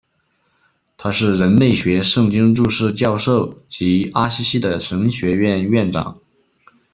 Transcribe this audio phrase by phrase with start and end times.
[0.97, 6.19] 他是人类学圣经注释教授及阿西西的神学院院长。